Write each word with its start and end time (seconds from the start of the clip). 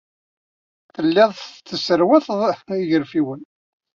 Tellid 0.93 1.35
tesserwaled 1.67 2.53
igerfiwen. 2.83 3.41